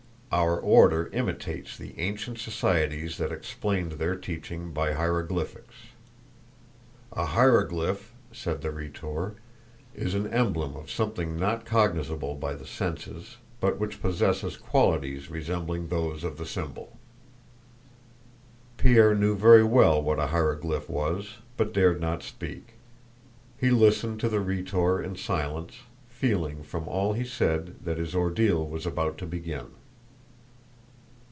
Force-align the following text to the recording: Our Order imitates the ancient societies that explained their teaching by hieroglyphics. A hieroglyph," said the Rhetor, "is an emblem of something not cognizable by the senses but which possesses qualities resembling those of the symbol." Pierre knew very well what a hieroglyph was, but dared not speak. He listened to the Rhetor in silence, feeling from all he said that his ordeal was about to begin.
Our 0.33 0.57
Order 0.57 1.09
imitates 1.11 1.75
the 1.75 1.93
ancient 1.99 2.39
societies 2.39 3.17
that 3.17 3.33
explained 3.33 3.91
their 3.93 4.15
teaching 4.15 4.71
by 4.71 4.93
hieroglyphics. 4.93 5.75
A 7.11 7.25
hieroglyph," 7.25 8.13
said 8.31 8.61
the 8.61 8.71
Rhetor, 8.71 9.35
"is 9.93 10.13
an 10.13 10.27
emblem 10.31 10.77
of 10.77 10.89
something 10.89 11.35
not 11.37 11.65
cognizable 11.65 12.35
by 12.35 12.53
the 12.53 12.65
senses 12.65 13.35
but 13.59 13.77
which 13.77 14.01
possesses 14.01 14.55
qualities 14.55 15.29
resembling 15.29 15.89
those 15.89 16.23
of 16.23 16.37
the 16.37 16.45
symbol." 16.45 16.97
Pierre 18.77 19.13
knew 19.13 19.35
very 19.35 19.65
well 19.65 20.01
what 20.01 20.17
a 20.17 20.27
hieroglyph 20.27 20.87
was, 20.89 21.39
but 21.57 21.73
dared 21.73 21.99
not 21.99 22.23
speak. 22.23 22.75
He 23.57 23.69
listened 23.69 24.21
to 24.21 24.29
the 24.29 24.39
Rhetor 24.39 25.03
in 25.03 25.17
silence, 25.17 25.79
feeling 26.07 26.63
from 26.63 26.87
all 26.87 27.11
he 27.11 27.25
said 27.25 27.83
that 27.83 27.97
his 27.97 28.15
ordeal 28.15 28.65
was 28.65 28.85
about 28.85 29.17
to 29.17 29.25
begin. 29.25 29.71